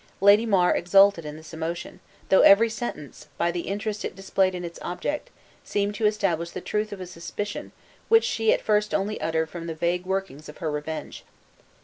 [0.19, 1.99] Lady Mar exulted in this emotion,
[2.29, 5.29] though every sentence, by the interest it displayed in its object,
[5.63, 7.71] seemed to establish the truth of a suspicion
[8.09, 11.23] which she at first only uttered from the vague workings of her revenge.